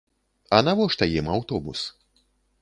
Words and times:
А 0.59 0.61
навошта 0.67 1.09
ім 1.19 1.29
аўтобус? 1.35 1.85